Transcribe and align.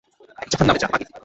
জাহান্নামে 0.51 0.79
যা, 0.81 0.87
মাগী! 0.91 1.05